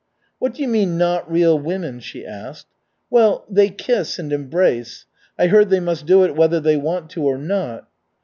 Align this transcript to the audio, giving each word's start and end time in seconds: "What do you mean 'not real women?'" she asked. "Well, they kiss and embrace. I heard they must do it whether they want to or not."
"What 0.39 0.55
do 0.55 0.63
you 0.63 0.67
mean 0.67 0.97
'not 0.97 1.31
real 1.31 1.59
women?'" 1.59 1.99
she 1.99 2.25
asked. 2.25 2.65
"Well, 3.11 3.45
they 3.47 3.69
kiss 3.69 4.17
and 4.17 4.33
embrace. 4.33 5.05
I 5.37 5.45
heard 5.45 5.69
they 5.69 5.79
must 5.79 6.07
do 6.07 6.23
it 6.23 6.35
whether 6.35 6.59
they 6.59 6.75
want 6.75 7.11
to 7.11 7.21
or 7.23 7.37
not." 7.37 7.87